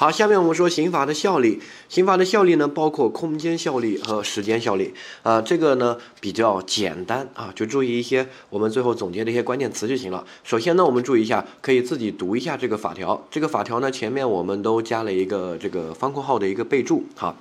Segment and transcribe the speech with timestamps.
[0.00, 1.60] 好，下面我们说刑法的效力。
[1.90, 4.94] 刑法的效力呢，包括空间效力和时间效力。
[5.22, 10.24] 啊，这个呢比较简单啊，就注意一些我们最后总结的一些关键词就行了。
[10.42, 13.26] 首先呢，我们注意一下，可以自己读一下这个法条。
[13.30, 17.04] 这个法条呢，前面我们都加了一个这个方括号的一个备注。
[17.14, 17.36] 哈，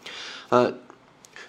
[0.49, 0.73] 呃。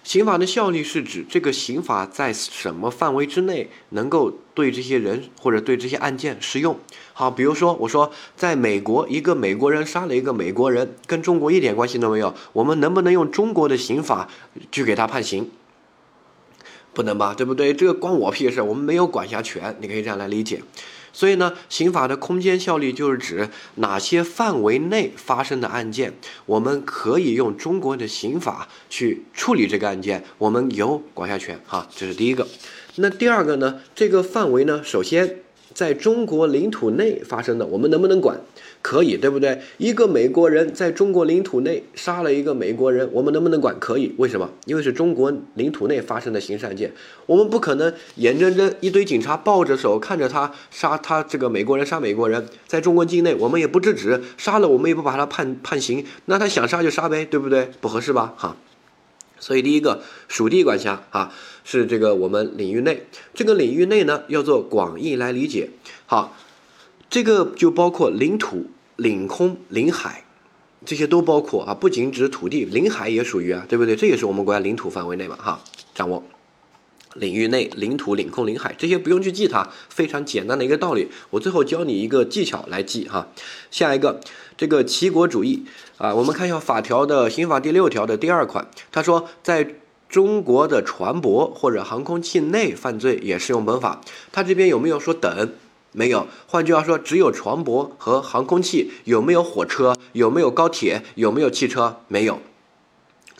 [0.03, 6.79] 刑法的效力是指这个刑法在什么范围之内能够对这些人或者对这些案件适用。
[7.13, 14.27] 好，比如说我说，在美国，一个美国人杀了一个美国人，跟中国一点关系都没有，我们能不能用中国的刑法
[14.71, 15.51] 去给他判刑？
[16.93, 17.73] 不能吧，对不对？
[17.73, 20.61] 这个关我屁事，我们没有管辖权，你可以这样来理解。
[21.13, 26.13] 所以呢，刑法的空间效力就是指哪些范围内发生的案件，
[26.45, 32.47] 我们可以用中国的刑法去处理这个案件，我们有管辖权哈，这是第一个。
[32.95, 33.81] 那第二个呢？
[33.95, 35.37] 这个范围呢，首先。
[35.73, 38.37] 在中国领土内发生的，我们能不能管？
[38.81, 39.61] 可以，对不对？
[39.77, 43.77] 一个美国人在中国领土内杀了一个美国人，我们能不能管？
[43.79, 44.49] 可以，为什么？
[44.65, 46.91] 因为是中国领土内发生的刑事案件，
[47.25, 57.69] 我们不可能眼睁睁一堆警察抱着手看着他杀他这个美国人杀美国人，在中国境内我们也不制止，杀了我们也不把他判判刑，那他想杀就杀呗，对不对？
[57.79, 58.33] 不合适吧？
[58.35, 58.57] 哈。
[59.39, 65.69] 所以第一个属地管辖啊，是这个我们领域内，这个领域内呢要做广义来理解。
[66.05, 66.37] 好，
[67.11, 70.23] 这个就包括领土、领空、领海，
[70.85, 73.97] 这些都包括啊，不仅指土地，领海也属于啊，对不对？
[73.97, 75.61] 这也是我们国家领土范围内嘛，哈，
[75.93, 76.23] 掌握。
[77.15, 81.09] 领域内、领土、领空、领海这些不用去记它，非常简单的一个道理。
[81.31, 83.27] 我最后教你一个技巧来记哈。
[83.69, 84.21] 下一个，
[84.55, 85.65] 这个齐国主义
[85.97, 89.75] 啊，我们看一下法条的刑法第六条的第二款，他说在
[90.07, 93.99] 中国的船舶或者航空器内犯罪也适用本法。
[94.31, 95.51] 他这边有没有说等？
[95.91, 96.27] 没有。
[96.47, 99.95] 换句话说，只有船舶和航空器，有没有火车？
[100.13, 101.03] 有没有高铁？
[101.15, 101.97] 有没有汽车？
[102.07, 102.39] 没有。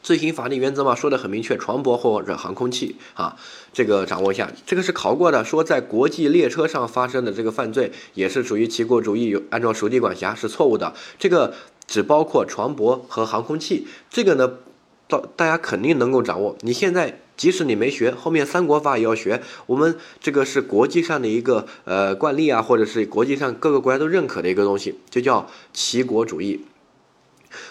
[0.03, 3.37] 罪行法定原则嘛，说的很明确，船舶或者航空器啊，
[3.71, 11.53] 这个掌握一下，这个是考过的，说在国际列车上发生的这个犯罪也是属于齐国主义，按照属地管辖是错误的，这个
[11.85, 14.51] 只包括船舶和航空器，这个呢，
[15.11, 16.55] 到大家肯定能够掌握。
[16.61, 26.65] 你现在即使你没学，后面三国法也要学，我们这个是国际上的一个呃惯例啊，或者是国际上各个国家都认可的一个东西，就叫齐国主义。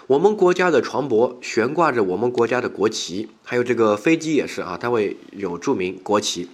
[0.08, 6.50] 我们国家的船舶悬挂着我们国家的国旗，还有这个飞机也是啊，它会有注明国旗。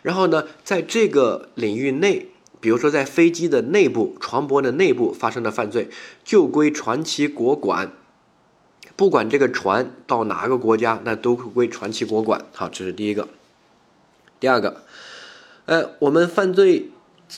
[0.00, 5.90] 然后呢，在这个领域内，比如说在飞机的内部、船舶的内部发生的犯罪，
[6.24, 7.92] 就归船旗国管。
[9.00, 12.44] 不管这个船到哪个国家，那都归船旗国管。
[12.52, 13.28] 好，这是第一个。
[14.38, 14.82] 第二个，
[15.64, 16.90] 呃，我们犯罪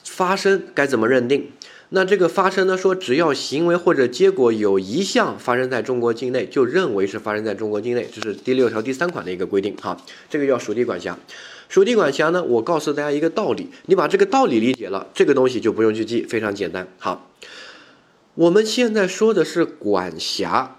[0.03, 1.53] 发生该怎么认定？
[1.91, 2.77] 那这个发生呢？
[2.77, 9.77] 说只要行为或者结果有一项发生在中国境内，就认为是发生在中国境内，这是第六条第三款的一个规定。
[9.77, 9.97] 哈，
[10.29, 11.17] 这个叫属地管辖。
[11.69, 16.89] 属地管辖呢，我告诉大家一个道理，你把这个道理理解了，这个东西就不用去记，非常简单。
[16.99, 17.31] 好，
[18.35, 20.75] 我们现在说的是管辖，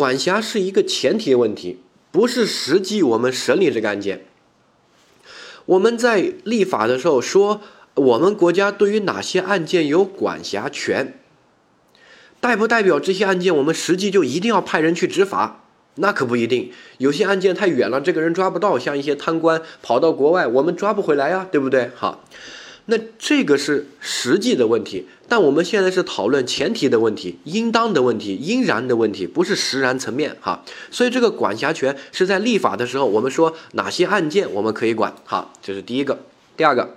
[0.00, 1.76] 管辖是一个前提问题，
[2.10, 4.24] 不是实际我们审理这个案件。
[5.66, 7.60] 我们在立法的时候说。
[7.96, 11.18] 我们国家对于哪些案件有管辖权，
[12.38, 15.64] 代不代表这些案件我们实际就一定要派人去执法？
[15.96, 16.72] 那可不一定。
[16.98, 21.90] 有些案件太远了，这个人抓不到，像一些贪官跑到国外，我们抓不回来呀，对不对？
[21.94, 22.24] 好，
[22.86, 30.64] 那这个是实际的问题，但我们现在是讨论前提的问题，应当的问题，应然的问题，不是实然层面哈。
[30.90, 35.14] 所以这个管辖权是在立法的时候，我们说哪些案件我们可以管？
[35.24, 36.18] 好，这是第一个，
[36.56, 36.96] 第二个。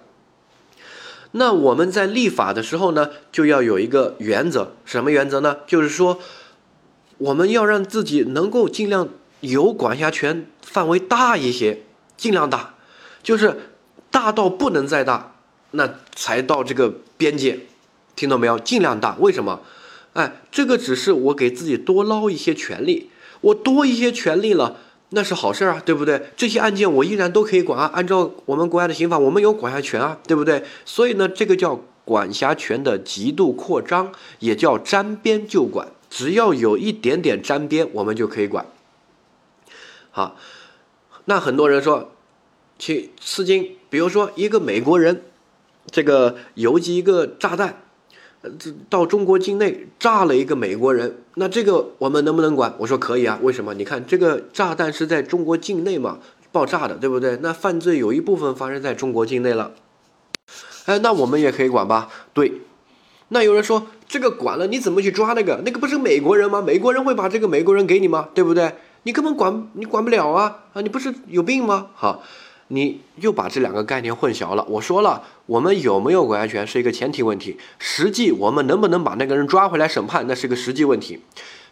[1.33, 5.57] 那我们在立法的时候呢，就要有一个原则，什么原则呢？
[5.67, 6.19] 就是说，
[7.19, 9.09] 我们要让自己能够尽量
[9.41, 11.83] 有管辖权范围大一些，
[12.17, 12.73] 尽量大，
[13.21, 13.59] 就是
[14.09, 15.35] 大到不能再大，
[15.69, 17.59] 那才到这个边界，
[18.15, 18.57] 听到没有？
[18.59, 19.61] 尽量大，为什么？
[20.13, 23.09] 哎，这个只是我给自己多捞一些权利，
[23.41, 24.77] 我多一些权利了。
[25.15, 26.29] 那是好事啊，对不对？
[26.35, 30.63] 这些案件我依然都可以管啊，按照我们国家的刑法，我们有管辖权啊，对不对？
[30.85, 38.65] 所以呢，这个叫管辖权的极度扩张，也叫沾边就管，只要有一点点沾边，我们就可以管。
[40.09, 40.35] 好，
[41.25, 42.11] 那很多人说，
[42.79, 45.23] 去刺激，比如说一个美国人，
[45.91, 47.82] 这个邮寄一个炸弹。
[48.59, 52.73] 这到中国境内炸了一个美国人，那这个我们能不能管？
[52.79, 53.73] 我说可以啊，为什么？
[53.73, 56.19] 你看这个炸弹是在中国境内嘛，
[56.51, 57.37] 爆炸的，对不对？
[57.41, 59.71] 那犯罪有一部分发生在中国境内了，
[60.85, 62.09] 哎，那我们也可以管吧？
[62.33, 62.61] 对。
[63.29, 65.61] 那有人说这个管了，你怎么去抓那个？
[65.65, 66.61] 那个不是美国人吗？
[66.61, 68.29] 美国人会把这个美国人给你吗？
[68.35, 68.75] 对不对？
[69.03, 70.81] 你根本管你管不了啊啊！
[70.81, 71.87] 你不是有病吗？
[71.95, 72.21] 好，
[72.67, 74.63] 你又把这两个概念混淆了。
[74.69, 81.19] 我说了，我们有没有管辖权是一个前提问题，实际我们能不能把那个人抓回来审判，那是个实际问题。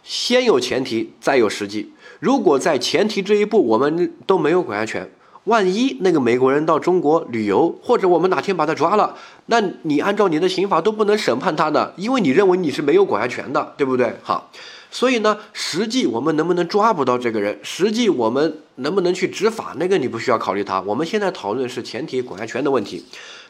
[0.02, 1.92] 先有前提，再有实际。
[2.20, 5.10] 如果在前提这一步我们都没有管辖权，
[5.44, 9.16] 万一那个美国人到中国旅游，或者我们哪天把他抓了，
[9.46, 14.14] 那你按照你的刑法都不能审判他的，因为你认为你是没有管辖权的，对不对？
[14.22, 14.50] 好，
[14.90, 20.80] 所以呢，实际我们能不能抓不到这个人，实际我们能不能去执法，那个你不需要考虑他。
[20.82, 23.04] 我们现在讨论是前提管辖权的问题，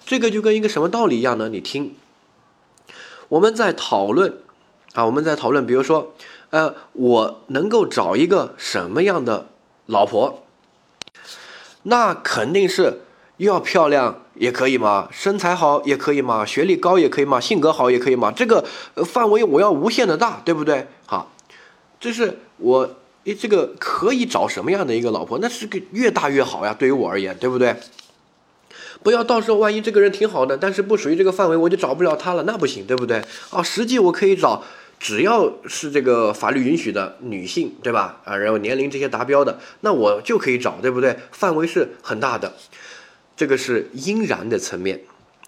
[0.04, 1.48] 这个就跟一个什么道理一样呢？
[1.48, 1.94] 你听，
[3.28, 4.38] 我们在讨论
[4.94, 6.14] 啊，我们在讨论，比如说，
[6.50, 9.48] 呃，我能够找一个什么样的
[9.86, 10.44] 老婆？
[11.84, 13.02] 那肯定是
[13.38, 18.30] 要漂亮也可以嘛，身材好也可以嘛，学历高也可以嘛，性格好也可以嘛。
[18.30, 18.64] 这个
[19.04, 20.86] 范围我要无限的大，对不对？
[21.06, 21.32] 好，
[21.98, 25.38] 这是我诶，这个可以找什么样的一个老婆？
[25.38, 27.74] 那是个越大越好呀，对于我而言，对不对？
[29.02, 33.22] 不要到时候万一这个人挺好的，但是不属于这个范围，我就找不了他了，那不行，对不对？
[33.50, 34.62] 啊，实际我可以找。
[35.00, 38.20] 只要是这个法律允许的女性，对吧？
[38.24, 41.16] 啊，然后年龄这些达标的，那我就可以找，对不对？
[41.32, 42.52] 范围是很大的，
[43.36, 45.00] 这个是应然的层面。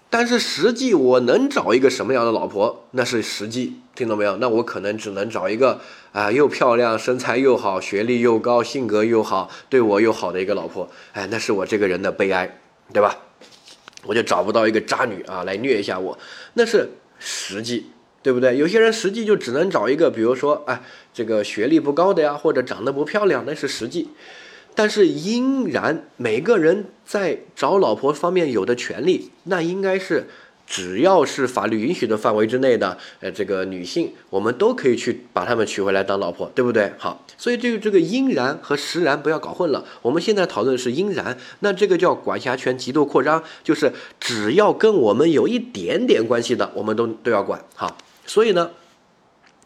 [0.09, 4.35] 但是实际我能找一个什么样的老婆，那是实际，听懂没有？
[4.37, 5.79] 那我可能只能找一个
[6.11, 10.89] 啊，又漂亮、身材又好、学历又高、性格又好、对我又好的一个老婆。
[11.13, 12.59] 哎，那是我这个人的悲哀，
[12.91, 13.15] 对吧？
[14.05, 16.17] 我就找不到一个渣女啊，来虐一下我，
[16.53, 17.87] 那是实际。
[18.25, 18.57] 对不对？
[18.57, 20.81] 有些人实际就只能找一个，比如说，哎，
[21.13, 24.09] 这个学历不高的呀，或者长得不漂亮，那是实际。
[24.73, 30.25] 但是应然，每个人在找老婆方面有的权利，那应该是。
[30.67, 36.91] 只要是法律允许的范围之内的，呃，这个女性，我们都可以去把她们娶回来当老婆，对不对？
[36.97, 39.85] 好，所以这个这个应然和实然不要搞混了。
[40.01, 47.63] 我们现在讨论是应然，那这个叫管辖权极度扩张，就是只要跟我们有一点点关系的，我们都都要管。
[47.75, 48.71] 好，所以呢，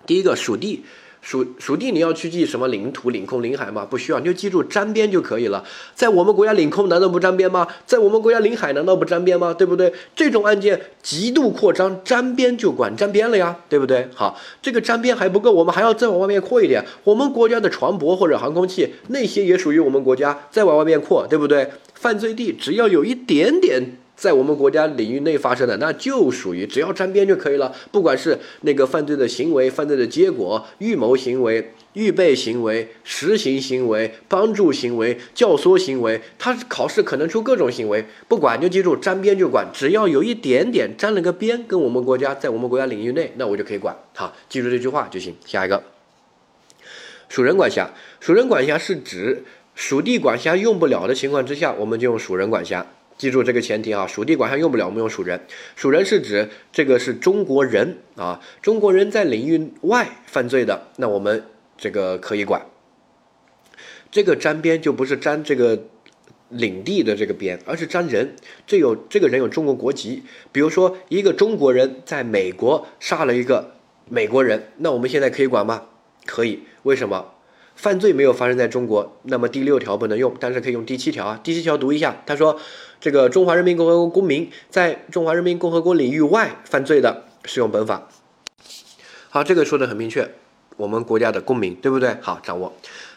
[0.05, 0.83] 第一个属地。
[1.21, 3.85] 属属地，你要去记什么领土、领空、领海吗？
[3.85, 5.63] 不需要，你就记住沾边就可以了。
[5.93, 7.67] 在我们国家领空难道不沾边吗？
[7.85, 9.53] 在我们国家领海难道不沾边吗？
[9.53, 9.93] 对不对？
[10.15, 14.07] 这种案件极度扩张，沾边就管沾边了呀，对不对？
[14.15, 16.83] 好，这个沾边还不够，我们还要再往外面扩一点。
[17.03, 21.69] 我们国家的船舶或者航空器那些也属于我们国家，再往外面扩，对不对？
[21.93, 23.97] 犯罪地只要有一点点。
[24.19, 27.73] 在我们国家领域内发生的，那就属于只要沾边就可以了。
[27.89, 43.95] 不管是那个犯罪的行为、犯罪的结果、预谋行为、预备行为、实行行为、帮助行为、教唆行为，他考试可能出各种行为，不管就记住沾边就管，只要有一点点沾了个边，跟我们国家在我们国家领域内，那我就可以管。
[44.13, 45.33] 好，记住这句话就行。
[45.45, 45.81] 下一个，
[47.29, 47.89] 属人管辖，
[48.19, 49.45] 属人管辖是指
[49.75, 52.85] 属地管辖用不了的情况之下，我们就用属人管辖。
[53.19, 55.41] 记住这个前提啊，属地管辖用不了，我们用属人。
[55.75, 61.43] 属人是指这个是中国人啊，中国人在领域外犯罪的，那我们
[61.77, 62.65] 这个可以管。
[64.09, 65.87] 这个沾边就不是沾这个
[66.47, 68.37] 领地的这个边，而是沾人。
[68.65, 70.23] 这有这个人有中国国籍，
[70.53, 73.75] 比如说一个中国人在美国杀了一个
[74.07, 75.89] 美国人，那我们现在可以管吗？
[76.25, 77.33] 可以，为什么？
[77.75, 81.39] 犯罪没有发生在中国，那么第六条不能用，但是可以用第七条啊。
[81.41, 82.59] 第七条读一下，他说，
[83.01, 88.09] 这个中华人民共和国公民在中华人民共和国领域外犯罪的，适用本法。
[89.29, 90.29] 好，这个说的很明确，
[90.75, 92.17] 我们国家的公民，对不对？
[92.21, 92.73] 好，掌握。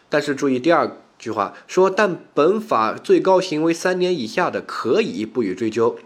[0.08, 5.98] 但是注意第二句话说，但本法最高行为三年以下的，可以不予追究。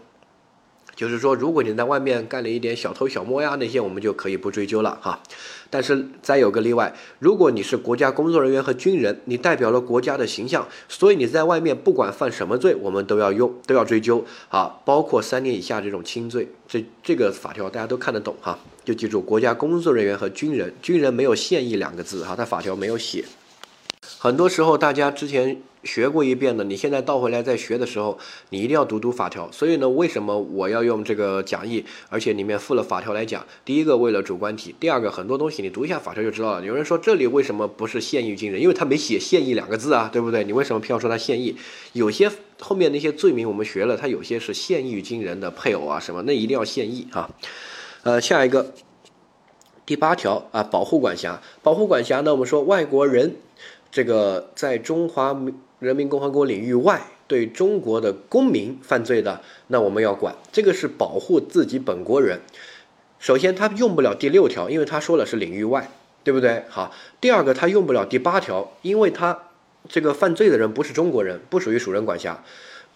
[0.97, 5.21] 就是说，如果你在外面干了一点小偷小摸呀，那些我们就可以不追究了哈。
[5.69, 16.49] 但是再有个例外，如果你是国家工作人员和军人，你代表了国家的形象，所以你在外面不管犯什么罪，我们都要用，都要追究啊，包括三年以下这种轻罪。
[16.67, 23.23] 这这个法条大家都看得懂哈，就记住国家工作人员和军人，军人没有现役两个字哈，他法条没有写。
[24.17, 25.61] 很多时候大家之前。
[25.87, 29.49] 学过一遍的，你现在倒回来再学的时候，你一定要读读法条。
[29.51, 33.43] 所以呢，为什么我要用这个讲义，而且里面附了法条来讲？
[33.63, 36.65] 第一个为了主观题，第二个很多东西你读一下法条就知道了。
[36.65, 38.61] 有人说这里为什么不是现役军人？
[38.61, 40.43] 因为他没写现役两个字啊，对不对？
[40.43, 41.55] 你为什么偏要说他现役？
[41.93, 42.29] 有些
[42.59, 47.29] 后面那些罪名我们学了，他有些是现役军人的配偶啊什么，那一定要现役啊。
[48.03, 48.73] 呃，下一个
[49.85, 53.37] 第八条啊，保护管辖，保护管辖呢，我们说外国人
[53.89, 55.39] 这个在中华。
[55.79, 62.41] 人民共和国领域外对中国的公民犯罪的，那我们要管，这个是保护自己本国人。
[63.19, 65.91] 首先他用不了第六条，因为他说了是领域外，
[66.23, 66.63] 对不对？
[66.69, 69.37] 好，第二个他用不了第八条，因为他
[69.87, 72.43] 这个犯罪的人不是中国人，不属于属人管辖。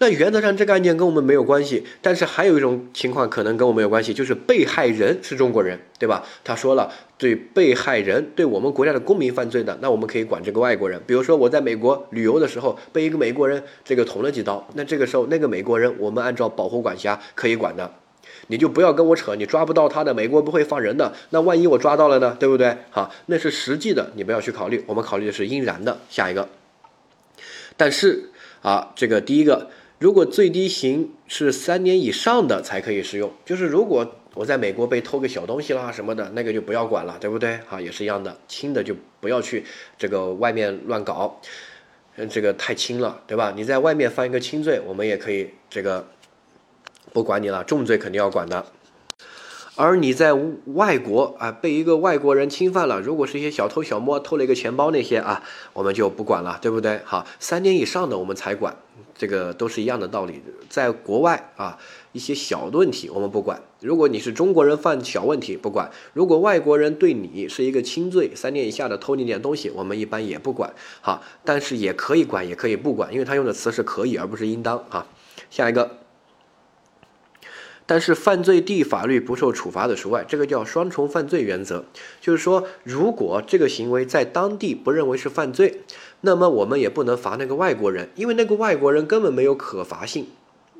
[0.02, 6.26] 那原则上这个案件跟我们没有关系，但是还有一种情况可能跟我们有关系，就是被害人是中国人，对吧？
[6.42, 11.00] 他说了，对被害人对我们国家的公民犯罪的，那我们可以管这个外国人。
[11.06, 17.88] 比如说我在美国旅游的时候被一个美国人这个捅了几刀，那这个时候那个美国人我们按照保护管辖可以管的，
[18.48, 21.12] 你就不要跟我扯，你抓不到他的，美国不会放人的。
[21.30, 22.76] 那万一我抓到了呢，对不对？
[22.90, 26.00] 好，那是实际的，你不要去考虑，我们考虑的是应然的。
[26.10, 26.48] 下一个，
[27.76, 28.30] 但是
[28.62, 29.70] 啊，这个第一个。
[30.02, 37.60] 如果最低刑是三年以上的才可以适用，就是如果我在美国被偷个小东西啦什么的，那个就不要管了，对不对？
[37.70, 39.64] 啊，也是一样的，轻的就不要去
[39.96, 41.40] 这个外面乱搞，
[42.16, 43.52] 嗯，这个太轻了，对吧？
[43.54, 46.08] 你在外面犯一个轻罪，我们也可以这个
[47.12, 48.66] 不管你了，重罪肯定要管的。
[49.76, 50.34] 而你在
[50.74, 57.00] 外国啊，被一个外国人侵犯了，如果是一些小偷小摸偷了一个钱包那些啊，我们就不管了，对不对？
[57.04, 58.76] 好，三年以上的我们才管，
[59.14, 60.42] 这个都是一样的道理。
[60.68, 61.78] 在国外啊，
[62.12, 63.62] 一些小的问题我们不管。
[63.80, 70.72] 如果你是中国人犯小问题不管，如果外国人对你是一个轻罪，三年以下的偷你点东西，我们一般也不管。
[71.00, 74.78] 哈，但是也可以管，也可以不管，因为他用的词是可以，而不是应当。
[74.88, 75.06] 哈，
[75.50, 76.01] 下一个。
[77.92, 81.84] 但是犯罪地法律不受处罚的除外，这个叫双重犯罪原则。
[82.22, 85.82] 就是说，如果这个行为在当地不认为是犯罪，
[86.22, 90.26] 那么我们也不能罚那个外国人，因为那个外国人根本没有可罚性，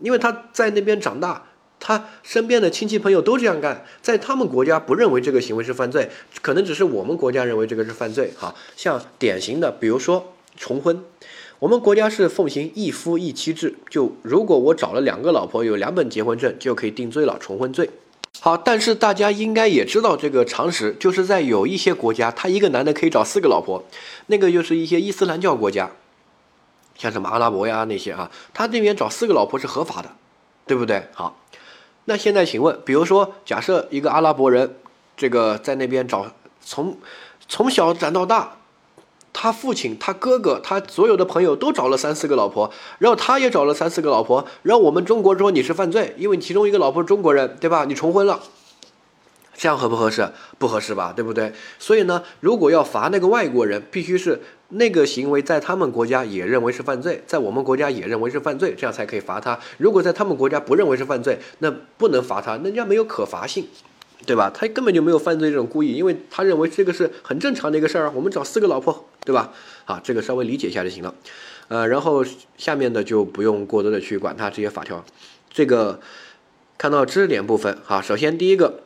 [0.00, 6.08] 因为他在那边长大，他身边的亲戚朋友都这样干，在他们国家不认为这个行为是犯罪，
[6.40, 8.32] 可能只是我们国家认为这个是犯罪。
[8.38, 11.04] 哈，像典型的，比如说重婚。
[11.62, 17.88] 我们国家是奉行一夫一妻制，就如果我找了两个老婆，有两本结婚证，就可以定罪了，重婚罪。
[18.40, 23.84] 好，但是大家应该也知道这个常识，就是在有一些国家，他一个男的可以找四个老婆，
[24.26, 25.88] 那个就是一些伊斯兰教国家，
[26.98, 30.10] 像什么阿拉伯呀那些啊，他那边找四个老婆是合法的，
[30.66, 31.04] 对不对？
[31.14, 31.38] 好，
[32.06, 34.74] 那现在请问，比如说假设一个阿拉伯人，
[35.16, 36.26] 这个在那边找
[36.60, 36.98] 从
[37.46, 38.56] 从小长到大。
[39.32, 47.84] 他父亲、他哥哥、他所有的朋友都找了三四个老婆，然后他也找了三四个老婆，然后我们中国说你是犯罪，因为其中一个老婆是中国人，对吧？
[47.86, 48.40] 你重婚了，
[49.54, 50.30] 这样合不合适？
[50.58, 51.52] 不合适吧，对不对？
[51.78, 59.58] 所以呢，如果要罚那个外国人，必须是那个行为在他们国家也认为是犯罪，在我们国家也认为是犯罪，这样才可以罚他。
[59.78, 63.66] 如果在他们国家不认为是犯罪，那不能罚他，那人家没有可罚性。
[64.26, 64.50] 对吧？
[64.54, 68.12] 他根本就没有犯罪这种故意，因为他认为这个是很正常的一个事儿啊。
[68.14, 69.52] 我们找四个老婆，对吧？
[69.84, 71.14] 好，这个稍微理解一下就行了。
[71.68, 72.24] 呃，然后
[72.56, 75.04] 下面的就不用过多的去管它这些法条。
[75.50, 76.00] 这个
[76.76, 78.80] 看到知识点部分，哈，首先第一个，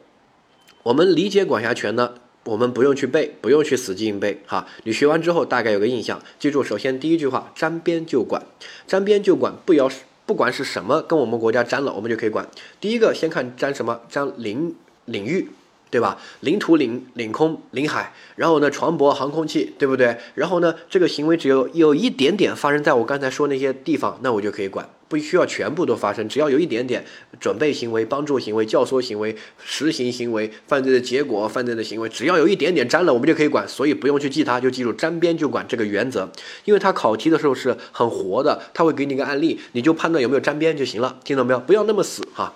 [0.84, 2.14] 我们理解管辖权呢，
[2.44, 6.22] 我们不用去背，不用去死记硬背，哈，你学完之后大概有个印象。
[6.38, 8.42] 记住，首先第一句话，沾边就管，
[8.86, 9.90] 沾边就管，不要
[10.24, 12.48] 不管是什么跟我们国家沾了，我们就可以管。
[12.80, 14.74] 第一个先看沾什么，沾领。
[15.06, 15.48] 领域，
[15.90, 16.18] 对吧？
[16.40, 20.18] 领土、领领空、领海，然后呢，船舶、航空器，对不对？
[20.34, 27.04] 然后呢，这个行为只有有一点点发生在我刚才说那些地方，那我就可以管，不需要全部都发生，只要有一点点
[27.40, 33.66] 准备行为、帮助行为、教唆行为、实行行为、犯罪的结果、犯罪的行为，只要有一点点沾了，我们就可以管。
[33.68, 36.28] 所以不用去记它，就记住沾边就管这个原则，
[36.64, 41.60] 因为它考题的时候是很活的，他会给你一个案例，你就判断有没有沾边就行了，听到没有？
[41.60, 42.52] 不要那么死哈。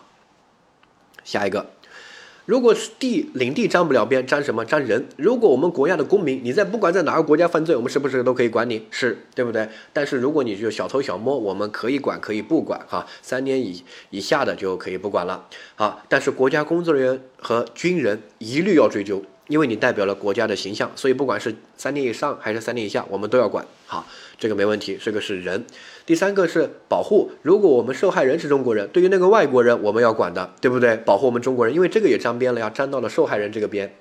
[1.24, 1.70] 下一个。
[2.50, 4.64] 如果是地领地沾不了边，沾什么？
[4.64, 5.06] 沾人。
[5.16, 8.88] 如果我们国家的公民，你在不管在哪个国家犯罪，我们是不是都可以管你？
[8.90, 9.68] 是对不对？
[9.92, 13.06] 但是如果你就小偷小摸，我们可以管，可以不管哈。
[13.22, 15.46] 三年以以下的就可以不管了。
[15.76, 19.22] 好，但是国家工作人员和军人一律要追究。
[19.46, 23.66] 因为你代表了国家的形象，所以不管是三年以上还是三年以下，我们都要管。
[23.84, 24.06] 好，
[24.38, 24.96] 这个没问题。
[25.00, 25.64] 这个是人。
[26.10, 27.30] 第三个是保护。
[27.40, 30.96] 如果我们受害人是中国人，对于那个外国人，我们要管的，对不对？
[30.96, 33.94] 保护我们中国人，因为这个也沾边了呀，沾到了受害人这个边。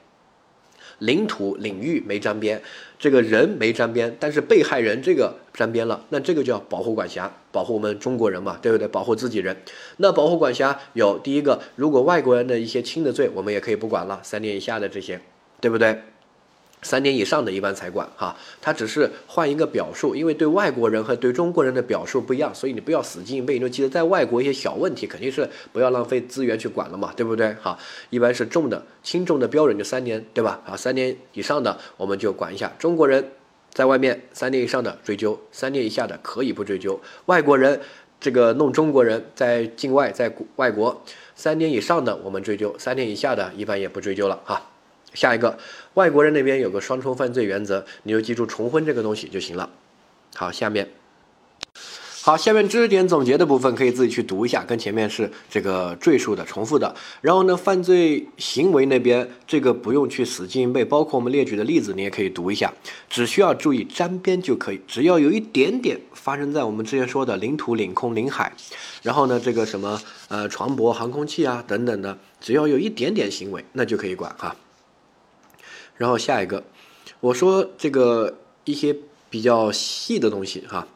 [0.97, 2.63] 领土领域没沾边，
[2.97, 8.87] 这个人没沾边，但是被害人这个沾边了，那这个叫保护管辖，保护我们中国人嘛，对不对？
[8.87, 9.57] 保护自己人。
[9.97, 15.21] 那保护管辖有第一个，如果外国人的一些轻的罪，我们也可以不管了，三年以下的这些。
[15.61, 16.01] 对不对？
[16.81, 27.53] 三年以上的一般才管哈，他只是换一个表述，因为对外国人和对中国人的表述不一样，所以你不要死记硬背，你就记得在外国一些小问题肯定是不要浪费资源去管了嘛，对不对？
[27.61, 27.77] 好，
[28.09, 30.61] 一般是重的、轻重的标准就三年，对吧？
[30.65, 32.71] 啊，三年以上的我们就管一下。
[32.79, 33.31] 中国人
[33.73, 36.99] 在外面三年以上的追究，三年以下的可以不追究。
[37.25, 37.81] 外国人
[38.21, 41.03] 这个弄中国人在境外在外国。
[41.35, 44.68] 三年以上的我们追究，三年以下的一般也不追究了哈。
[45.13, 45.57] 下一个，
[45.95, 49.69] 外国人那边有个双重犯罪原则，你就记住重婚这个东西就行了。
[50.35, 50.89] 好，下面。
[52.21, 56.93] 好，下面知识点总结的部分可以自己去读一下，跟前面是这个赘述的、重复的。
[57.21, 62.71] 然后呢，犯罪行为那边这个不用去死记硬背，包括我们列举的例子，你也可以读一下，
[63.09, 64.81] 只需要注意沾边就可以。
[64.85, 68.51] 只要有一点点发生在我们之前说的领土、领空、领海，
[69.01, 74.55] 然后呢，这个什么呃船舶、航空器啊等等的，只要有一点点行为，那就可以管哈。
[75.99, 76.63] 然后下一个，
[77.19, 78.95] 我说这个一些
[79.29, 80.87] 比较细的东西哈。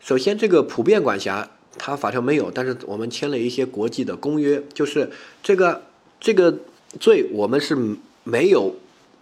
[0.00, 5.10] 首先，这个普遍管辖，它法条没有，但是我们签了一些国际的公约，就是
[5.42, 5.82] 这个
[6.18, 6.58] 这个
[6.98, 7.76] 罪我们是
[8.24, 8.74] 没有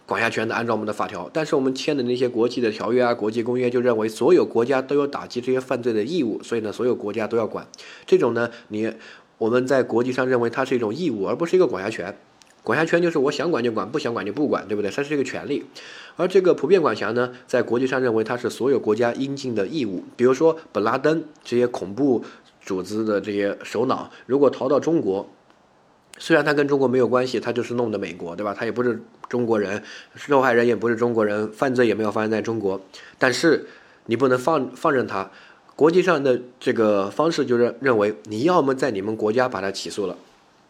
[0.07, 1.29] 管辖权的，按照我们的法条。
[1.33, 7.67] 但是我们签的那些国际的条约啊、国际公约，就认为所有国家都有打击这些犯罪的义务，所以呢，所有国家都要管。
[8.07, 8.93] 这种呢，你
[9.39, 12.17] 我们在国际上认为它是一种义务，而不是一个管辖权。
[12.65, 14.91] 管辖权就是我想管就管，不想管就不管，对不对？
[14.91, 15.65] 它是一个权利，
[16.17, 20.03] 而这个普遍管辖呢，在国际上认为它是所有国家应尽的义务。
[20.17, 22.25] 比如说本拉登这些恐怖
[22.63, 25.29] 组织的这些首脑，如果逃到中国，
[26.17, 28.55] 虽然他跟中国没有关系，他就是弄的美国，对吧？
[28.59, 29.83] 他也不是中国人，
[30.15, 32.81] 受害人也不是中国人，犯罪也没有发生在中国，
[33.19, 33.67] 但是
[34.07, 35.31] 你不能放放任他。
[35.77, 40.17] 国际上的这个方式就是认为，你要么在你们国家把他起诉了。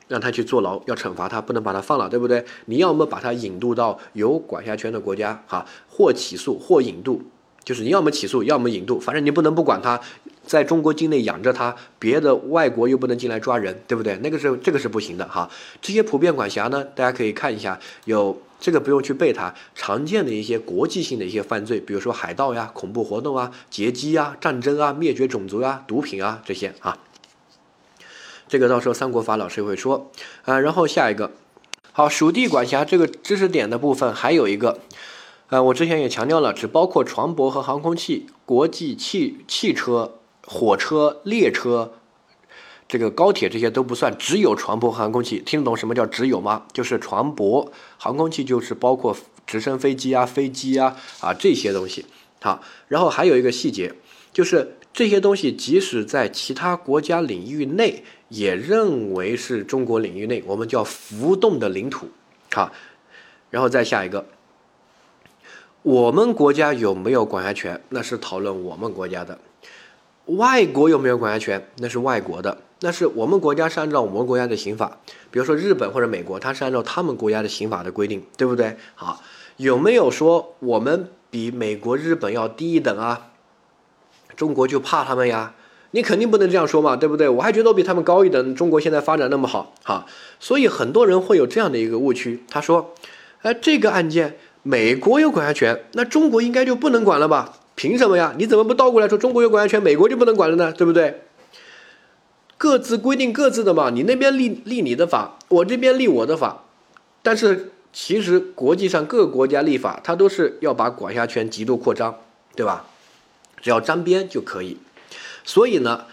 [0.09, 2.45] 让他去坐牢，要惩罚他，不能把他放了，对不对？
[2.67, 7.23] 你要么把他引渡到有管辖权的国家，哈，或起诉，或引渡，
[7.65, 10.01] 就是你要么起诉，要么引渡，反正你不能不管他，
[10.47, 14.19] 在中国境内养着他，别的外国又不能进来抓人，对不对？
[14.19, 15.49] 那个是这个是不行的，哈。
[15.81, 26.97] 这些普遍管辖呢，大家可以看一下，有这个不用去背它，常见的一些国际性的一些犯罪，比如说海盗呀、恐怖活动啊、劫机啊、战争啊、灭绝种族啊、毒品啊这些啊。
[28.49, 30.11] 这个到时候三国法老师会说，
[30.45, 31.33] 啊，然后下一个，
[31.93, 34.81] 好，属地管辖这个知识点的部分还有一个，
[35.49, 41.93] 呃，我之前也强调了，只包括船舶和航空器、国际汽汽车、火车、列车，
[42.87, 45.43] 这个高铁这些都不算，只有船舶和航空器。
[45.45, 46.65] 听得懂什么叫只有吗？
[46.73, 49.17] 就是船舶、航空器就是包括
[49.47, 52.05] 直升飞机啊、飞机啊啊这些东西。
[52.43, 53.95] 好，然后还有一个细节，
[54.33, 58.03] 就是这些东西即使在其他国家领域内。
[58.31, 62.09] 也认为是中国领域内，我们叫浮动的领土，
[62.53, 62.73] 好，
[63.49, 64.27] 然后再下一个，
[65.83, 67.81] 我们国家有没有管辖权？
[67.91, 69.39] 那是讨论我们国家的。
[70.25, 71.69] 外国有没有管辖权？
[71.77, 72.59] 那是外国的。
[72.81, 74.99] 那是我们国家是按照我们国家的刑法，
[75.31, 78.77] 比如说日本或者美国，它是按照他们国家的刑法的规定，对不对？
[78.97, 79.23] 好，
[79.59, 83.31] 有没有说我们比美国、日本要低一等啊？
[84.37, 85.55] 中国就怕他们呀？
[85.93, 87.29] 你肯定不能这样说嘛，对不对？
[87.29, 88.55] 我还觉得我比他们高一等。
[88.57, 90.05] 中国现在发展那么好，哈，
[90.41, 92.43] 所以很多人会有这样的一个误区。
[92.51, 92.93] 他说
[93.43, 97.59] ：“哎，这个案件美国有管辖权，那中国应该就不能管了吧？
[97.77, 98.35] 凭什么呀？
[98.37, 100.73] 你怎么不倒过来说中国有管辖权，美国就不能管了呢？
[100.73, 101.23] 对不对？
[102.59, 106.65] 各自规定各自的嘛，你那边立立你的法，我这边立我的法。
[107.23, 112.17] 但是其实国际上各个国家立法，它都是要把管辖权极度扩张，
[112.57, 112.85] 对吧？
[113.65, 114.77] 只要沾边就可以。”
[115.43, 116.05] 所以呢，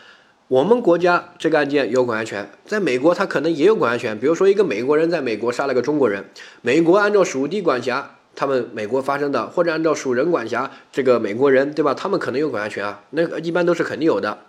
[0.47, 4.17] 我们国家这个案件有管辖权，在美国他可能也有管辖权。
[4.17, 6.25] 比如说，一个美国人在美国杀了个中国人，
[6.61, 11.93] 美国按照属地管辖他们美国发生的，或者按照属人管辖这个美国人，对吧？
[11.93, 14.39] 他们可能有管辖权啊，那个一般都是肯定有的。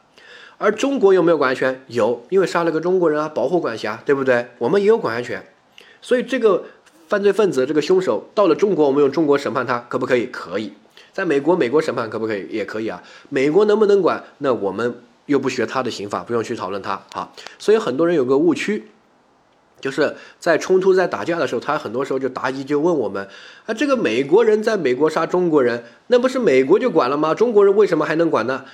[0.59, 1.85] 而中国有没有管辖权？
[1.89, 4.47] 有，因为杀了个中国人啊，保护管辖，对不对？
[4.59, 5.45] 我们也有管辖权。
[6.01, 6.65] 所以这个
[7.09, 10.27] 犯罪分子这个凶手到了中国，我们用中国审判他，可不可以？
[10.27, 10.73] 可以。
[11.13, 12.47] 在美国，美国审判可不可以？
[12.49, 13.03] 也可以啊。
[13.29, 14.25] 美国能不能管？
[14.39, 17.33] 那我们又不学他的刑法，不用去讨论他啊。
[17.59, 18.89] 所以很多人有个误区，
[19.81, 23.29] 就是在冲突、在打架的时候，他很多时候就答疑，就问我们：
[23.67, 27.35] 啊，这个美国人在美国杀中国人，那不是美国就管了吗？
[27.35, 28.65] 中国人为什么还能管呢？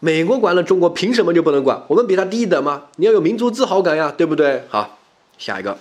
[0.00, 1.84] 美国管了，中国凭什么就不能管？
[1.88, 2.84] 我们比他低一等吗？
[2.96, 4.64] 你要有民族自豪感呀，对不对？
[4.68, 4.98] 好，
[5.36, 5.76] 下一个。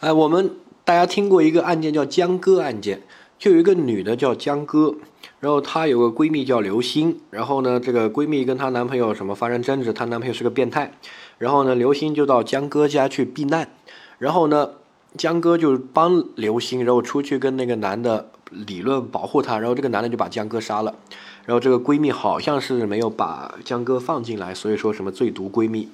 [0.00, 0.50] 哎，我们
[0.84, 3.02] 大家听过一个案件叫江歌案件。
[3.38, 4.96] 就有一个女的叫江歌，
[5.38, 10.92] 然后她有个闺蜜叫刘星，然后呢，这个闺蜜跟她男朋友什么发生争执，她男朋友是个变态，
[11.38, 13.70] 然后呢，刘星就到江歌家去避难，
[14.18, 14.70] 然后呢，
[15.16, 20.96] 江歌就帮刘星，然后出去跟那个男的理论保护她，然后这个男的就把江歌杀了，
[21.44, 25.88] 然后这个闺蜜好像是没有把江歌放进来，所以说什么最毒闺蜜，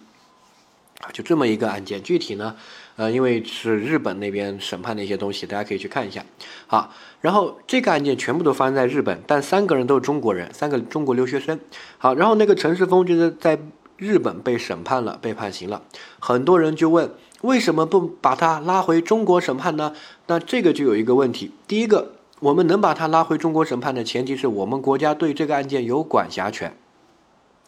[1.02, 2.56] 啊，就这么一个案件，具体呢？
[2.96, 6.24] 呃，因为是日本那边审判的一些东西，大家可以去看一下。
[6.68, 6.94] 好，
[7.24, 11.58] 然后这个案件全部都发生在日本，但三个人都是中国人，三个中国留学生。
[11.96, 13.58] 好，然后那个陈世峰就是在。
[13.96, 15.80] 日本被审判了，被判刑了。
[16.18, 17.08] 很多人就问，
[17.42, 19.94] 为什么不把他拉回中国审判呢？
[20.26, 22.10] 那这个就有一个问题，第一个，
[22.40, 26.76] 我们能把他拉回中国审判的前提是我们国家对这个案件有管辖权。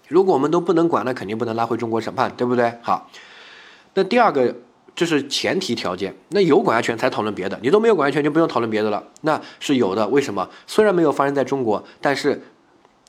[0.08, 2.74] 如果我们都不能管，那肯定不能拉回中国审判，对不对？
[2.82, 3.08] 好，
[3.94, 4.56] 那第二个。
[4.96, 9.06] 这是前提条件，那有管辖权才讨论别的，你都没有管辖权就不用讨论别的了。
[9.20, 10.48] 那是有的，为什么？
[10.66, 12.42] 虽然没有发生在中国，但是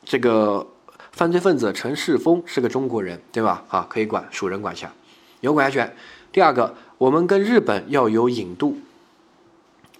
[0.03, 0.67] 这个
[1.13, 3.63] 犯罪分子陈世峰是个中国人，对吧？
[3.69, 4.91] 啊，可以管属人管辖，
[5.39, 5.95] 有管辖权。
[6.33, 8.77] 第二个，我们跟日本要有引渡，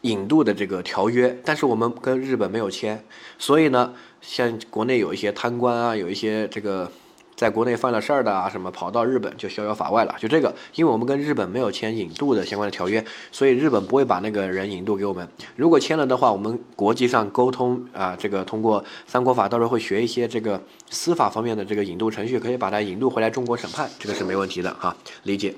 [0.02, 3.02] 引渡的这个条约，但是我们跟日本没有签，
[3.40, 6.92] 所以呢，像国内有一些贪官啊，有一些这个。
[7.38, 15.26] 在国内犯了事儿的啊，什么跑到日本就逍遥法外了，就这个，因为我们跟日本没有签引渡的相关的条约，所以日本不会把那个人引渡给我们。
[15.56, 25.54] 如果签了的话，我们国际上沟通啊，这个通过三国法，到时候会学一些这个司法方面的这个引渡程序，可以把它引渡回来中国审判，这个是没问题的哈，理解。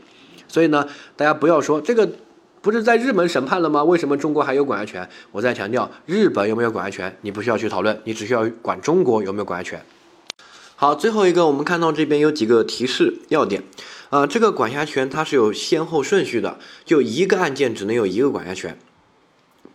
[0.50, 2.10] 所以呢，大家不要说这个
[2.62, 3.82] 不是在日本审判了吗？
[3.86, 5.10] 为什么中国还有管辖权？
[5.32, 9.82] 我再强调，日本有没有管辖权，你不需要去讨论，你只需要管中国有没有管辖权。
[10.82, 13.64] 好，最后一个，我们看到这边有几个提示要点，
[14.12, 18.80] 啊，这个管辖权它是有先后顺序的，就一个案件只能有一个管辖权，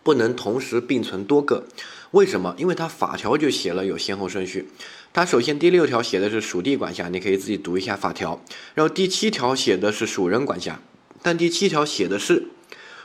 [0.01, 1.65] 不能同时并存多个。
[2.09, 2.55] 为什么？
[2.57, 4.67] 因为它法条就写了有先后顺序。
[5.13, 8.41] 它首先第六条写的是属地管辖，你可以自己读一下法条。
[8.73, 10.79] 然后第七条写的是属人管辖，
[11.21, 12.47] 但第七条写的是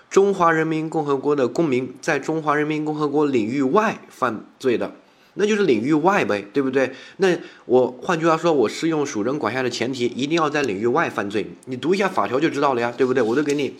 [0.08, 4.94] 中华人民共和国的公民在中华人民共和国领域外犯罪的。
[5.34, 6.92] 那就是领域外呗，对不对？
[7.18, 11.46] 那我换句话说，我适用属人管辖的前提，一定要在领域外犯罪。
[11.66, 13.22] 你读一下法条就知道了呀，对不对？
[13.22, 13.74] 我都给你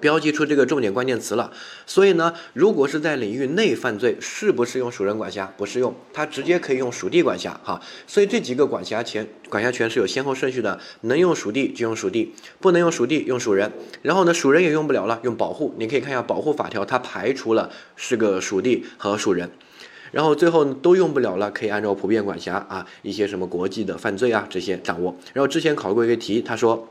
[0.00, 1.50] 标记出这个重点关键词了。
[1.86, 5.46] 所以呢，如果是在领域内犯罪，适不适用属人管辖？
[5.56, 7.58] 不适用，它直接可以用属地管辖。
[7.62, 13.72] 哈，所以这几个管辖权，管辖权是有先后顺序的，能用属地就用属地，不能用属地用属人。
[14.02, 15.74] 然后呢，属人也用不了了，用保护。
[15.78, 19.50] 你可以看一下保护法条，它排除了是个属地和属人。
[20.14, 25.16] 然后最后都用不了了，可以按照普遍管辖啊，一些什么国际的犯罪啊这些掌握。
[25.32, 26.88] 然后之前考过一个题，他说，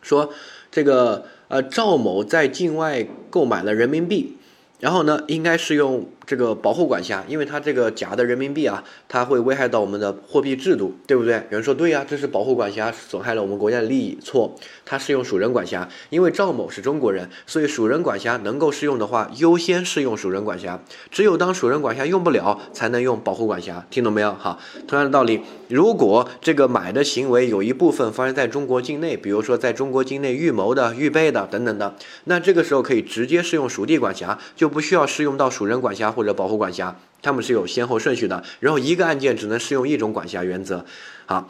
[0.00, 0.30] 说
[0.70, 4.38] 这个呃赵某在境外购买了人民币，
[4.80, 6.06] 然后呢应该是用。
[6.30, 11.34] 这个保护管辖，因为它这个假的人民币啊，它会危害到我们的货币制度，对不对？
[11.50, 14.16] 有人说对呀，这是保护管辖，损害了我们国家的利益。
[14.22, 14.54] 错，
[14.86, 20.80] 它适用属人管辖，因为赵某是中国人，所以属人管辖能够适用的话，优先适用属人管辖。
[21.10, 23.84] 只有当属人管辖用不了，才能用保护管辖。
[23.90, 24.32] 听懂没有？
[24.34, 36.12] 好，同样的道理，如果这个买的行为有一部分发生在中国境内，比如说在中国境内预谋的、预备的等等的，那这个时候可以直接适用属地管辖，就不需要适用到属人管辖。
[36.20, 38.44] 或者保护管辖，他们是有先后顺序的。
[38.60, 40.84] 然后一个案件只能适用一种管辖原则。
[41.24, 41.48] 好，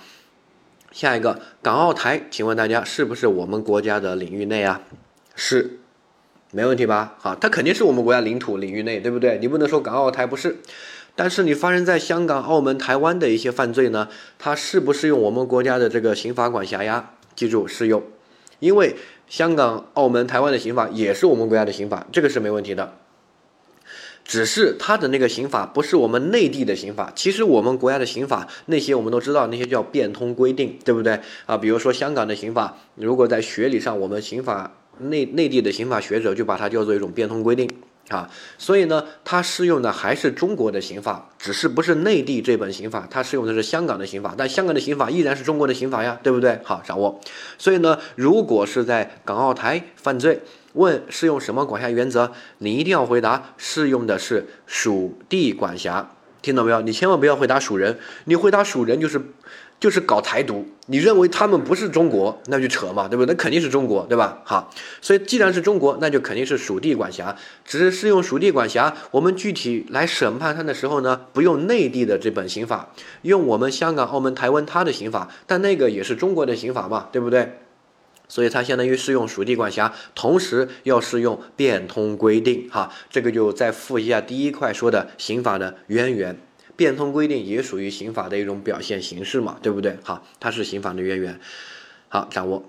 [0.93, 4.83] 下一个港澳台，请问大家是不是我们国家的领域内啊？
[5.35, 5.81] 是，
[6.53, 7.17] 没问题吧？
[7.19, 9.39] 好，它肯定是我们国家领土领域内，对不对？
[9.41, 10.59] 你不能说港澳台不是。
[11.17, 14.07] 但是你发生在香港、澳门、台湾的一些犯罪呢，
[14.39, 17.11] 它适不适用我们国家的这个刑法管辖呀？
[17.35, 18.01] 记住适用，
[18.61, 18.95] 因为
[19.27, 22.95] 香港、澳门、台湾的刑法也是我们国家的刑法，这个是没问题的。
[24.31, 31.57] 只是他的那个刑法不是我们内地的刑法，其实我们国家的刑法那些我们都知道，那些叫变通规定，对不对啊？
[31.57, 37.69] 比如说香港的刑法，如果在学理上，我们刑法内内地的刑法学者就把它叫做一种变通规定
[38.07, 38.31] 啊。
[38.57, 46.57] 所以呢，它适用的还是中国的刑法，只是不是内地这本刑法，它适用的是香港的刑法，但香港的刑法依然是中国的刑法呀，对不对？
[46.63, 47.21] 好，掌握。
[47.59, 50.41] 所以呢，如果是在港澳台犯罪。
[50.75, 52.33] 问适用什么管辖原则？
[52.59, 56.11] 你一定要回答适用的是属地管辖，
[56.43, 56.81] 听懂没有？
[56.81, 59.21] 你千万不要回答属人，你回答属人就是
[59.81, 63.35] 就是搞台独，你认为他们不是中国，那就扯嘛，对不对？
[63.35, 64.43] 那肯定是中国，对吧？
[64.45, 68.95] 好，所以既然是中国，那就肯定是属地管辖，只是适用属地管辖。
[69.11, 72.91] 我们具体来审判他的时候呢，不用内地的这本刑法，
[73.23, 77.59] 用我们香港、澳门、台湾他的刑法，但那个也是中国的刑法嘛，对不对？
[78.31, 86.39] 所以它相当于适用属地管辖，同时要适用变通规定，哈，这个就再复一下第一块说的刑法的渊源，
[86.77, 89.99] 变通规定也属于刑法的一种表现形式嘛，对不对？
[90.05, 91.41] 好，它是刑法的渊源，
[92.09, 92.65] 好，掌握。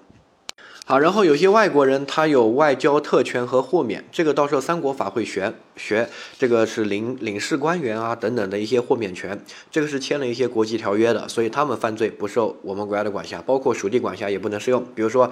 [0.83, 9.39] 好，然后有些外国人他有外交特权和豁免，这个到时候三国法会学学，这个是领领事官员啊等等的一些豁免权，
[9.69, 14.83] 这个是签了一些国际条约的，所以他们犯罪不受我们国家的管辖，包括属地管辖也不能适用。
[14.93, 15.31] 比如说，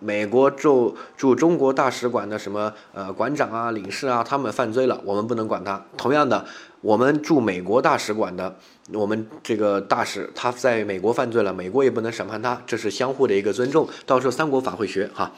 [0.00, 5.82] 美国驻驻中国大使馆的什么呃馆长啊、领事啊，他们犯罪了，我们不能管他。
[5.96, 6.44] 同样的。
[6.82, 8.56] 我们驻美国大使馆的
[8.92, 13.88] 我们这个大使他在美国犯罪了，美国也不能审判他，这是相互的一个尊重。
[14.06, 15.32] 到时候三国法会学哈，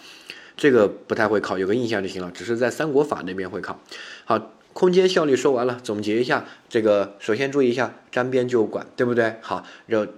[0.57, 3.81] 这个不太会考，有个印象就行了，只是在三国法那边会考。
[4.25, 9.37] 好，空间效率说完了，总结一下，这个首先注意一下沾边就管，对不对？
[9.41, 10.13] 好，然后。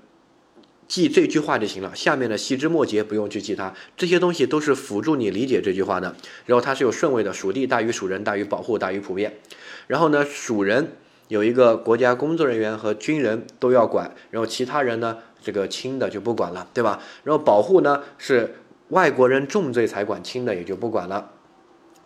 [0.86, 6.14] 记这句话就行了，下面的细枝末节不用去记它，这些东西都是辅助你理解这句话的。
[6.44, 9.38] 然后它是有顺位的，属地大于属人大于保护大于普遍。
[9.86, 10.92] 然后呢，属人
[11.28, 17.00] 有一个国家工作人员和军人都要管，然后其他人呢，这个轻的就不管了，对吧？
[17.24, 18.56] 然后保护呢是
[18.88, 21.30] 外国人重罪才管，轻的也就不管了。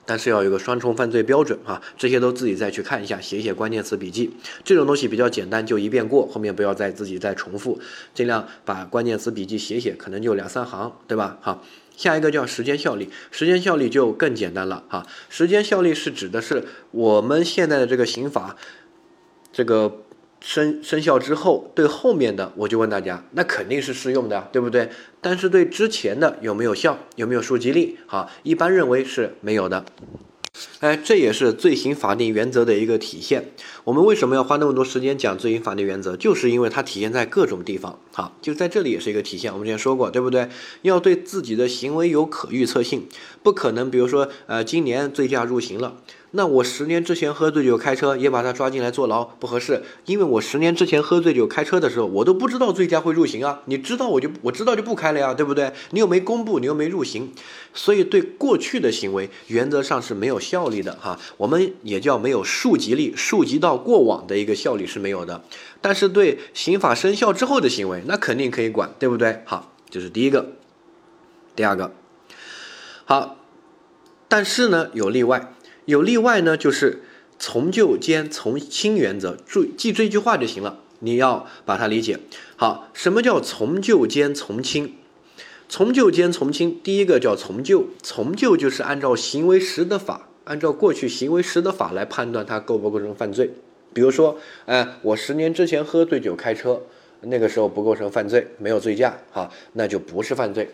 [0.07, 4.35] 但是要有个双重犯罪标准啊，这些都自己再去看一下，写一写关键词笔记。
[4.65, 7.79] 这种东西比较简单，就一遍过，后面不要再自己再重复，
[8.15, 11.37] 尽量把关键词笔记写写，可能就两三行，对吧？
[11.43, 11.63] 好，
[11.95, 15.07] 下一个叫时间效力，时间效力就更简单了哈。
[15.29, 18.57] 时间效力是指的是我们现在的这个刑法，
[19.59, 20.05] 这个。
[20.41, 24.89] 生生效之后，对后面的我就问大家，那肯定是适用的，对不对？
[25.21, 27.99] 但是对之前的有没有效，有没有溯及力？
[28.07, 29.85] 好，一般认为是没有的。
[30.79, 33.51] 哎，这也是罪行法定原则的一个体现。
[33.83, 36.17] 我们为什么要花那么多时间讲罪行法定原则？
[36.17, 37.99] 就是因为它体现在各种地方。
[38.13, 39.53] 好，就在这里也是一个体现。
[39.53, 40.49] 我们之前说过，对不对？
[40.83, 43.09] 要对自己的行为有可预测性，
[43.43, 45.97] 不可能，比如说，呃，今年醉驾入刑了。
[46.33, 53.63] 那我十年之前喝醉酒开车，也把他抓进来坐牢，不合适，因为我十年之前喝醉酒开车的时候，我都不知道醉驾会入刑啊。
[53.65, 55.73] 你知道我就我知道就不开了呀，对不对？
[55.91, 57.33] 你又没公布，你又没入刑，
[57.73, 61.19] 所以对过去的行为原则上是没有效力的哈。
[61.39, 65.43] 我们也叫没有溯及力，溯及到过往的一个效力是没有的。
[65.81, 69.41] 但是对刑法生效之后的行为，那肯定可以管，对不对？
[69.47, 70.53] 好，这是第一个。
[71.57, 71.93] 第二个，
[73.07, 73.37] 好，
[74.29, 75.55] 但是呢有例外。
[75.89, 77.01] 有例外呢，就是
[77.39, 80.81] 从旧兼从轻原则，注记这句话就行了。
[80.99, 82.19] 你要把它理解
[82.57, 82.91] 好。
[82.93, 84.97] 什么叫从旧兼从轻？
[85.67, 93.51] 从旧兼从轻，第一个叫从旧，从旧就是按照行为时的法，按照过去行为时的法来判断它构不构成犯罪。
[93.95, 96.83] 比如说，哎，我十年之前喝醉酒开车，
[97.23, 100.69] 那个时候不构成犯罪，没有醉驾，哈，那就不是犯罪，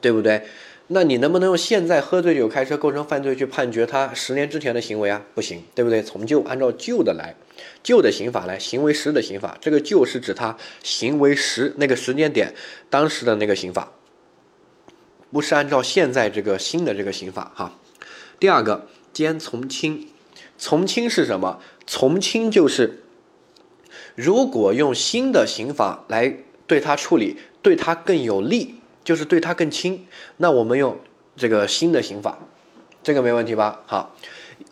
[0.00, 0.42] 对不对？
[0.88, 5.22] 那你能不能用现在喝醉酒开车构成犯罪去判决他十年之前的行为啊？
[5.34, 6.02] 不行，对不对？
[6.02, 7.34] 从旧按照旧的来，
[7.82, 12.54] 旧的刑法来，行为时的刑法，这个旧是指他行为时那个时间点
[12.90, 13.92] 当时的那个刑法，
[15.32, 17.78] 不是按照现在这个新的这个刑法哈。
[18.38, 20.08] 第二个，兼从轻，
[20.58, 21.60] 从轻是什么？
[21.86, 23.02] 从轻就是
[24.14, 28.74] 如果用新的刑法来对他处理，对他更有利。
[29.04, 30.06] 就是对他更轻，
[30.38, 30.96] 那我们用
[31.36, 32.38] 这个新的刑法，
[33.02, 33.82] 这个没问题吧？
[33.86, 34.16] 好，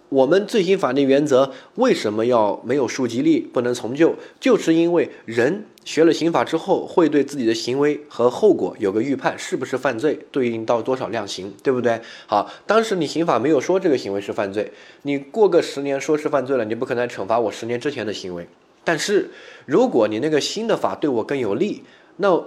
[0.08, 4.14] 我们罪行法定原则为什么要没有溯及力，不能从旧？
[4.40, 12.00] 就是因为人学了刑法之后，会对自己的行为和后果有个预判，是不是犯罪，对应到多少量刑，对不对？
[12.26, 18.48] 好，当时你刑法没有说这个行为是犯罪，你过个十年说是犯罪了，你不可能惩罚我十年之前的行为。
[18.84, 19.30] 但是
[19.66, 21.82] 如果你那个新的法对我更有利，
[22.16, 22.42] 那。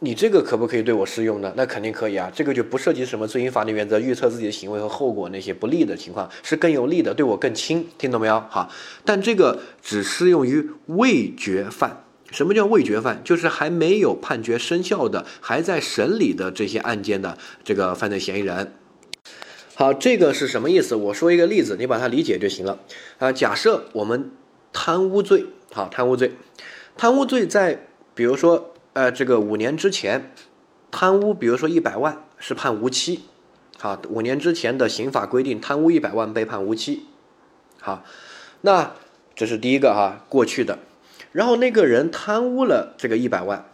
[0.00, 1.52] 你这个可不可以对我适用呢？
[1.56, 8.38] 那肯定可以啊，这个就不涉及什么罪行法定原则，预测自己的行为和后果那些不利的情况，是更有利的，对我更轻，听懂没有？
[8.48, 8.70] 好，
[9.04, 12.04] 但这个只适用于未决犯。
[12.30, 13.20] 什么叫未决犯？
[13.24, 18.74] 就是还没有判决生效的，还在审理的这些案件的这个犯罪嫌疑人。
[19.74, 20.94] 好，这个是什么意思？
[20.94, 22.78] 我说一个例子，你把它理解就行了。
[23.18, 24.30] 啊，假设我们
[24.72, 26.34] 贪污罪，好，贪污罪，
[26.96, 27.84] 贪污罪在
[28.14, 28.74] 比如说。
[28.94, 30.32] 呃，这个五年之前
[30.90, 33.20] 贪污，比如说一百万是判无期，
[33.78, 37.06] 好，五年之前的刑法规定，贪污一百万被判无期，
[37.80, 38.02] 好，
[38.62, 38.92] 那
[39.36, 40.78] 这是第一个哈，过去的，
[41.30, 43.66] 然后那个人贪污了这个一百万，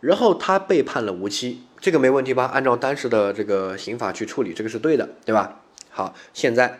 [0.00, 2.44] 然后他被判了无期，这个没问题吧？
[2.46, 5.60] 按照当时的这个刑法去处理，这个是对的，对吧？
[5.90, 6.78] 好，现在，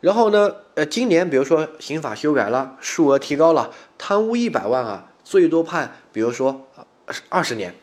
[0.00, 6.66] 然后呢，呃，今年比如说刑法修改了，数额提高了，贪污一百万啊，最多判，比如说。
[7.28, 7.74] 二十年，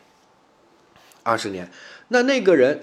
[1.22, 1.70] 二十年，
[2.08, 2.80] 那那个人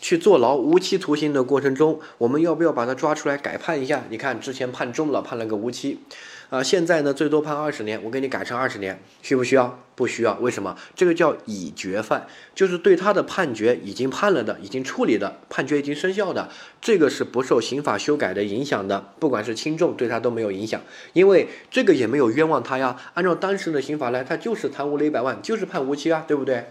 [0.00, 4.04] 去坐牢无期徒刑的过程中，我们要不要把他抓出来改判一下？
[4.08, 6.00] 你看之前判重了，判了个无期，
[6.50, 9.80] 啊，现在呢最多判二十年，我给你改成二十年，需不需要？
[9.96, 10.76] 不需要，为什么？
[10.96, 16.48] 这个叫已决犯，就是对他的判决已经判了的，已经处理的，判决已经生效的，
[16.80, 20.80] 这个是不受刑法修改的影响的，不管是轻重，对他都没有影响，
[21.12, 22.96] 因为这个也没有冤枉他呀。
[23.14, 26.66] 按照当时的刑法来，他就是贪污了一百万，就是判无期啊，对不对？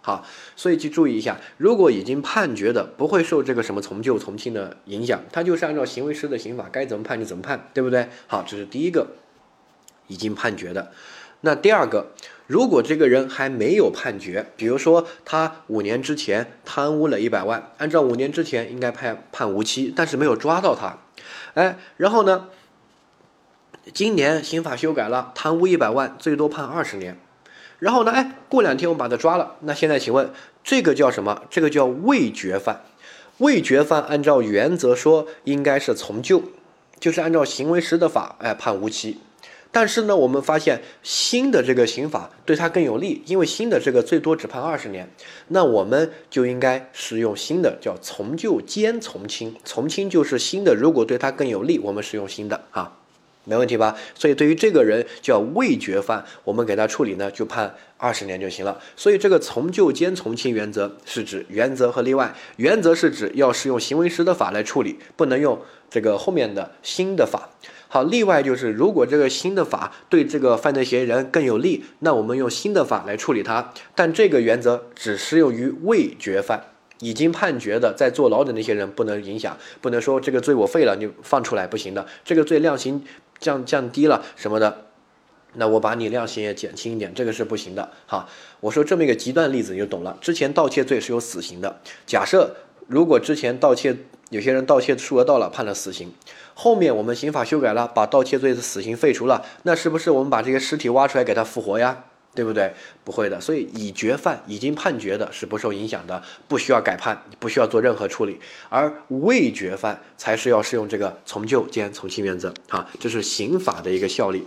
[0.00, 0.24] 好，
[0.56, 8.08] 所以去注意一下，如果已经判决的，不会受这个什么从旧从轻的影响，他就是按照行为师的刑法该怎么判就怎么判，对不对？
[8.26, 9.08] 好，这是第一个。
[10.10, 10.90] 已经判决的。
[11.42, 12.12] 那第二个，
[12.46, 20.96] 如果这个人还没有判决，比如说他五年之前贪污了一百万，按照五年之前应该判判无期，但是没有抓到他，
[21.52, 22.48] 哎，然后呢，
[23.92, 27.20] 今年刑法修改了，贪污一百万最多判二十年，
[27.78, 30.30] 然后呢，哎，过两天我把他抓了，那现在请问
[30.64, 31.42] 这个叫什么？
[31.48, 32.84] 这个叫未决犯。
[33.38, 36.42] 未决犯按照原则说应该是从旧，
[36.98, 39.18] 就是按照行为时的法，哎，判无期。
[39.70, 45.08] 但是呢，我们发现新的这个刑法对他更有利，因为新的这个最多只判二十年，
[45.48, 49.54] 那我们就应该使用新的，叫从旧兼从轻。
[49.64, 52.97] 从轻就是新的，如果对他更有利，我们使用新的啊，
[53.48, 53.96] 没问题吧？
[54.14, 58.78] 所以对于这个人叫未决犯，我们给他处理呢，就判二十年就行了。
[58.94, 65.58] 所以这个从旧兼从轻原则是指原则和例外，原则是指要适用行为时的法来处理，不能用
[65.88, 67.48] 这个后面的新的法。
[67.90, 73.72] 好，例外就是如果这个新的法对这个犯罪嫌疑人更有利，那我们用新的法来处理他。
[73.94, 76.62] 但这个原则只适用于未决犯，
[77.00, 83.02] 已经判决的在坐牢的那些人不能影响，不能说这个罪我废了你放出来不行的，这个罪量刑
[83.40, 84.86] 降降低了什么的，
[85.54, 87.90] 那我把你量刑也减轻一点，这个是不行的。
[88.06, 88.28] 哈，
[88.60, 90.16] 我说这么一个极端例子你就懂了。
[90.20, 93.96] 之前盗窃罪是有死刑的，假设如果之前盗窃
[94.30, 96.12] 有些人盗窃数额到了判了死刑。
[96.54, 102.04] 后面我们刑法修改了，把盗窃罪的死刑废除了，那是不是我们把这些尸体挖出来给他复活呀？
[102.34, 102.72] 对不对？
[103.04, 108.38] 不会的，所以已决犯已经判决的是不受影响的，不需要改判，不需要做任何处理，
[108.68, 114.46] 而未决犯才是要适用这个从旧兼从轻原则啊，这是刑法的一个效力。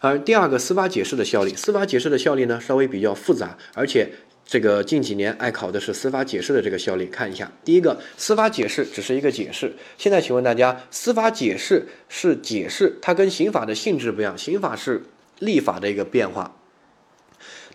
[0.00, 4.12] 而第二个司法解释的效力，司法解释的效力呢稍微比较复杂，而且。
[4.48, 7.50] 这个近几年爱考的是司法解释的这个效力，看一下。
[7.64, 9.74] 第一个，司法解释只是一个解释。
[9.98, 14.38] 现在请问大家，司法解释是解释，它跟刑法的性质不一样。
[14.38, 15.02] 刑法是
[15.38, 16.56] 立法的一个变化，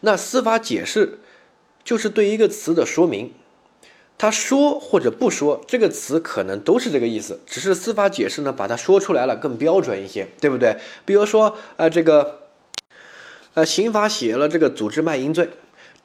[0.02, 1.20] 那司法解释
[1.84, 3.34] 就是对一个词的说明。
[4.18, 10.78] 他说或者不说这个词可能都是这个意思，只是司法解释呢把它说出来了更标准一些，对不对？
[11.06, 12.42] 比如说，呃，这个，
[13.56, 15.50] 呃，刑法写了这个组织卖淫罪。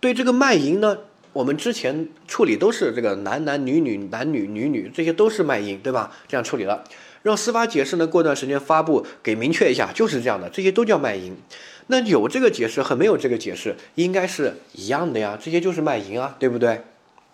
[0.00, 0.98] 对这个卖淫呢，
[1.34, 6.10] 我们之前处理都是这个男男女女、男女女女，这些都是卖淫，对吧？
[6.26, 6.84] 这样处理了，
[7.26, 11.36] 让司法解释呢过段时间发布，给明确一下，就是这样的，这些都叫卖淫。
[11.88, 16.82] 那有这个解释和没有这个解释应该是一样的呀，这些就是卖淫啊，对不对？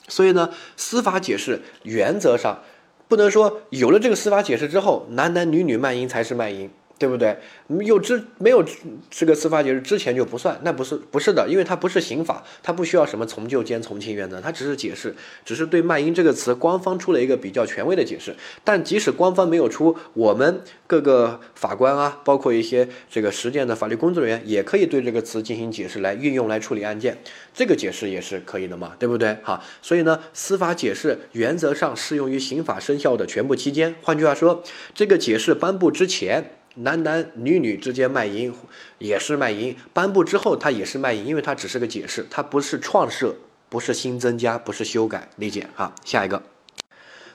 [0.09, 2.63] 所以呢，司法解释原则上
[3.07, 6.71] 不能说有了这个司法解释之后，男男女女卖淫才是卖淫。
[7.03, 7.37] 对不对？
[7.85, 8.65] 有之没有
[9.11, 15.13] 这个司法解释之前就不算，那不是不是的，因为它不是刑法，它不需要什么从旧兼从轻原则，它只是解释，
[15.45, 18.37] 只是对卖淫这个词，官方出了一个比较权威的解释。
[18.63, 27.19] 但即使官方没有出，我们各个法官啊，包括一些这个实践的法律工作人员，也可以对这个词进行解释，来运用来处理案件，
[27.53, 29.37] 这个解释也是可以的嘛，对不对？
[29.43, 33.97] 哈，所以呢，司法解释原则上适用于刑法生效的全部期间。
[34.03, 34.63] 换句话说，
[34.95, 36.53] 这个解释颁布之前。
[36.77, 38.53] 男男女女之间卖淫
[38.99, 43.35] 也是卖淫，颁布之后它也是卖淫，因为它只是个解释，它不是创设，
[43.69, 45.95] 不是新增加，不是修改，理解哈？
[46.03, 46.43] 下一个，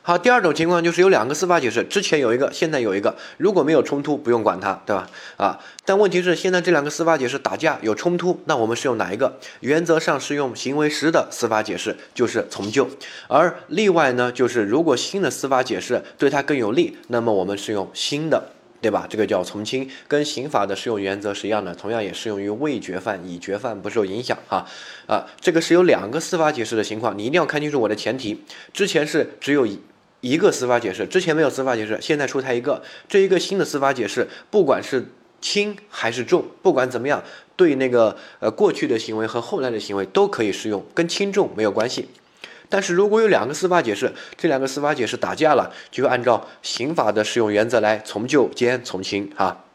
[0.01, 5.07] 好，第二种情况就是有两个司法解释，之前有一个，现在有一个，如果没有冲突，不用管它，对吧？
[5.37, 9.37] 啊，但问题是现在这两个司法解释打架有冲突，那我们是用哪一个？
[9.59, 12.89] 原则上是用行为时的司法解释，就是从旧，
[13.27, 18.53] 而例外呢，就是如果新的司法解释对它更有利，那么我们是用新的。
[18.79, 19.07] 对吧？
[19.09, 24.65] 这个叫从轻，跟刑法的适用原则是一样的，同样也适用于未决犯、已决犯不受影响哈。
[25.07, 28.43] 啊，这个是有两个司法解释的情况，你一定要看清楚我的前提。
[28.71, 29.79] 之前是只有一
[30.21, 35.05] 一个司法解释，之前没有司法解释，现在出台一个，这一个新的司法解释，不管是
[35.41, 37.23] 轻还是重，不管怎么样，
[37.55, 42.09] 对那个呃过去的行为和后来的行为都可以适用，跟轻重没有关系。
[42.69, 49.65] 但是如果有两个司法解释，这两个司法解释打架了，就按照刑法的适用原则来从旧兼从轻啊。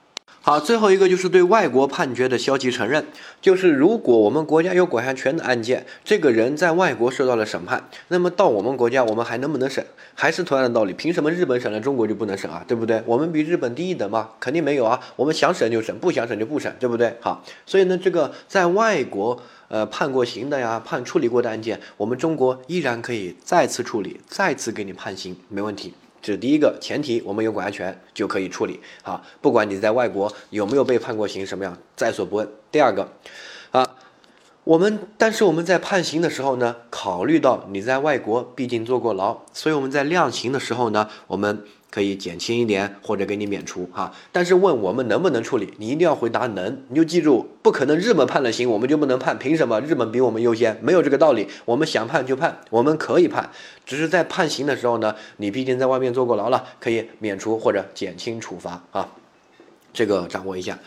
[0.45, 3.07] 好，最后一个就是对外国判决的消极承认，
[3.41, 9.87] 就是如果我们国家有管辖权的案件，这个人在外国受到了审判，那么到我们国家我们还能不能审？
[10.15, 12.65] 还是同样的道理，凭什么日本审了中国就不能审啊？
[12.67, 13.01] 对不对？
[13.07, 14.31] 我们比日本低一等吗？
[14.41, 17.17] 肯定没有啊，我们想审就审，不想审就不审，对不对？
[17.21, 19.41] 好，所以呢，这个在外国。
[19.69, 25.95] 呃，判过刑的呀，判处理过的案件，我们中国依然可以再次处理，再次给你判刑，没问题。
[26.23, 32.49] 这是第一个前提，我们有管辖权就可以处理啊，不管你在外国有没有被判过刑，什么样在所不问。
[32.71, 33.13] 第二个，
[33.73, 33.97] 啊，
[34.63, 44.13] 我们但是我们在判刑的时候呢，考虑到你在外国毕竟坐过牢，所以我们在量刑的时候呢，我们可以减轻一点或者给你免除哈。
[44.33, 50.79] 但是问我们能不能处理，你一定要回答能，你就记住，不可能日本判了刑我们就不能判，凭什么日本比我们优先？
[50.83, 53.51] 没有这个道理，我们想判就判，我们可以判，
[53.85, 59.11] 只是在判刑的时候呢，你毕竟在外面坐过牢了，可以免除或者减轻处罚啊，
[59.93, 60.79] 这个掌握一下。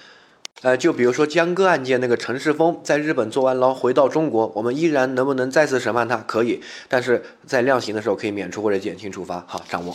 [0.62, 6.16] 呃，就比如说江歌案件那个陈世峰在日本坐完牢回到中国，我们依然能不能再次审判他？
[6.26, 9.44] 可以，但是在量刑的时候可以免除或者减轻处罚。
[9.48, 9.94] 好，掌握。